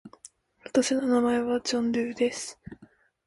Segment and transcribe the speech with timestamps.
[0.63, 2.59] 私の名前はジョン・ドゥーです。